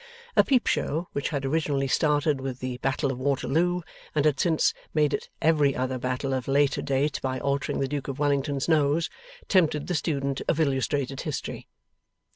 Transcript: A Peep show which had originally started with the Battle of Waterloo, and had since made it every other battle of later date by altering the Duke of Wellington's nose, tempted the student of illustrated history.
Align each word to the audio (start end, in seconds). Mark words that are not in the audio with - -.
A 0.35 0.43
Peep 0.43 0.65
show 0.65 1.09
which 1.11 1.29
had 1.29 1.45
originally 1.45 1.87
started 1.87 2.41
with 2.41 2.57
the 2.57 2.77
Battle 2.79 3.11
of 3.11 3.19
Waterloo, 3.19 3.81
and 4.15 4.25
had 4.25 4.39
since 4.39 4.73
made 4.95 5.13
it 5.13 5.29
every 5.43 5.75
other 5.75 5.99
battle 5.99 6.33
of 6.33 6.47
later 6.47 6.81
date 6.81 7.19
by 7.21 7.39
altering 7.39 7.79
the 7.79 7.87
Duke 7.87 8.07
of 8.07 8.17
Wellington's 8.17 8.67
nose, 8.67 9.11
tempted 9.47 9.85
the 9.85 9.93
student 9.93 10.41
of 10.47 10.59
illustrated 10.59 11.21
history. 11.21 11.67